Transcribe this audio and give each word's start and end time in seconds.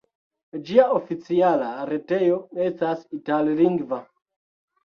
Ĝia 0.69 0.85
oficiala 0.95 1.67
retejo 1.91 2.39
estas 2.71 3.07
itallingva. 3.19 4.01